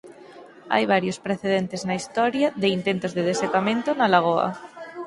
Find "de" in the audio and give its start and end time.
2.61-2.67, 3.17-3.23